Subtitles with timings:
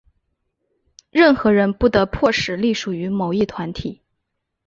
[1.11, 4.01] 任何人不得迫使隶属于某一团体。